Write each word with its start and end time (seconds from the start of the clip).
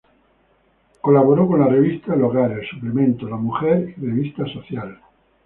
Colaboro 0.99 1.45
con 1.45 1.59
las 1.59 1.69
revista 1.69 2.15
"El 2.15 2.23
Hogar", 2.23 2.53
"El 2.53 2.67
Suplemento", 2.67 3.29
"La 3.29 3.35
Mujer" 3.35 3.87
y 3.97 4.01
"Revista 4.03 4.43
Social". 4.47 4.97